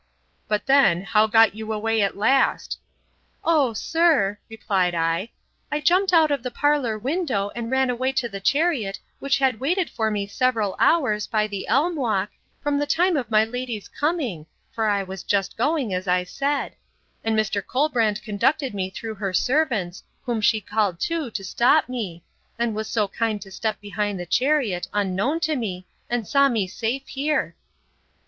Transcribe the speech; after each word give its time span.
But 0.47 0.65
then, 0.65 1.03
how 1.03 1.27
got 1.27 1.53
you 1.53 1.71
away 1.71 2.01
at 2.01 2.17
last? 2.17 2.79
O 3.43 3.71
sir, 3.73 4.39
replied 4.49 4.95
I, 4.95 5.29
I 5.71 5.79
jumped 5.79 6.11
out 6.11 6.31
of 6.31 6.41
the 6.41 6.49
parlour 6.49 6.97
window, 6.97 7.51
and 7.55 7.69
ran 7.69 7.91
away 7.91 8.11
to 8.13 8.27
the 8.27 8.39
chariot, 8.39 8.99
which 9.19 9.37
had 9.37 9.59
waited 9.59 9.91
for 9.91 10.09
me 10.09 10.25
several 10.25 10.75
hours, 10.79 11.27
by 11.27 11.45
the 11.45 11.67
elm 11.67 11.95
walk, 11.95 12.31
from 12.63 12.79
the 12.79 12.87
time 12.87 13.15
of 13.15 13.29
my 13.29 13.45
lady's 13.45 13.87
coming 13.87 14.47
(for 14.71 14.87
I 14.87 15.03
was 15.03 15.21
just 15.21 15.55
going, 15.55 15.93
as 15.93 16.07
I 16.07 16.23
said); 16.23 16.73
and 17.23 17.37
Mr. 17.37 17.63
Colbrand 17.63 18.23
conducted 18.23 18.73
me 18.73 18.89
through 18.89 19.13
her 19.13 19.33
servants, 19.33 20.01
whom 20.23 20.41
she 20.41 20.61
called 20.61 20.99
to, 21.01 21.29
to 21.29 21.43
stop 21.43 21.87
me; 21.87 22.23
and 22.57 22.73
was 22.73 22.87
so 22.87 23.07
kind 23.07 23.39
to 23.43 23.51
step 23.51 23.79
behind 23.79 24.19
the 24.19 24.25
chariot, 24.25 24.87
unknown 24.93 25.41
to 25.41 25.55
me, 25.55 25.85
and 26.09 26.27
saw 26.27 26.49
me 26.49 26.65
safe 26.65 27.07
here. 27.07 27.55